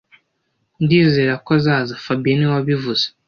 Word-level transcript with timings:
Ndizera 0.83 1.33
ko 1.45 1.49
azaza 1.57 1.93
fabien 2.03 2.35
niwe 2.37 2.51
wabivuze 2.55 3.05